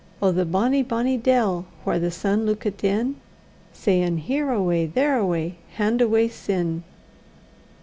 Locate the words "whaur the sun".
1.85-2.47